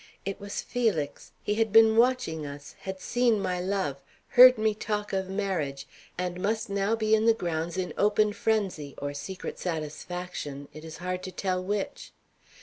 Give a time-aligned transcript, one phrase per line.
[0.25, 1.31] It was Felix.
[1.43, 3.97] He had been watching us, had seen my love,
[4.29, 5.85] heard me talk of marriage,
[6.17, 10.97] and must now be in the grounds in open frenzy, or secret satisfaction, it was
[10.97, 12.13] hard to tell which.